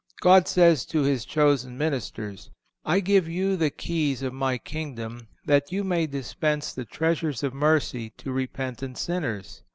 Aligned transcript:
God 0.19 0.47
says 0.47 0.83
to 0.87 1.03
His 1.03 1.25
chosen 1.25 1.77
ministers: 1.77 2.49
I 2.83 3.01
give 3.01 3.27
you 3.27 3.55
the 3.55 3.69
keys 3.69 4.23
of 4.23 4.33
My 4.33 4.57
kingdom, 4.57 5.27
that 5.45 5.71
you 5.71 5.83
may 5.83 6.07
dispense 6.07 6.73
the 6.73 6.85
treasures 6.85 7.43
of 7.43 7.53
mercy 7.53 8.09
to 8.17 8.31
repenting 8.31 8.95
sinners. 8.95 9.61